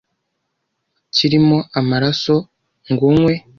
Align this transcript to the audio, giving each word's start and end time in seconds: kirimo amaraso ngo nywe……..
kirimo 1.15 1.57
amaraso 1.79 2.35
ngo 2.91 3.05
nywe…….. 3.19 3.33